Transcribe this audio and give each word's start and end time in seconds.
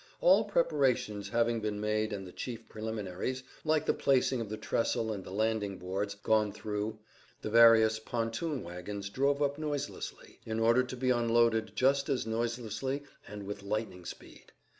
All 0.19 0.45
preparations 0.45 1.29
having 1.29 1.61
been 1.61 1.79
made 1.79 2.11
and 2.11 2.25
the 2.25 2.31
chief 2.31 2.67
preliminaries, 2.67 3.43
like 3.63 3.85
the 3.85 3.93
placing 3.93 4.41
of 4.41 4.49
the 4.49 4.57
trestle 4.57 5.13
and 5.13 5.23
the 5.23 5.29
landing 5.29 5.77
boards, 5.77 6.15
gone 6.15 6.51
through, 6.51 6.97
the 7.43 7.51
various 7.51 7.99
pontoon 7.99 8.63
wagons 8.63 9.11
drove 9.11 9.43
up 9.43 9.59
noiselessly, 9.59 10.39
in 10.43 10.59
order 10.59 10.81
to 10.83 10.97
be 10.97 11.11
unloaded 11.11 11.75
just 11.75 12.09
as 12.09 12.25
noiselessly 12.25 13.03
and 13.27 13.43
with 13.43 13.61
lightning 13.61 14.03
speed. 14.05 14.51